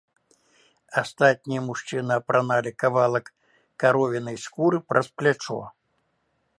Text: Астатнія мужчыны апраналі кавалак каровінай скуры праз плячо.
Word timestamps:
Астатнія 1.01 1.61
мужчыны 1.67 2.13
апраналі 2.21 2.71
кавалак 2.85 3.25
каровінай 3.85 4.37
скуры 4.47 4.77
праз 4.91 5.07
плячо. 5.21 5.61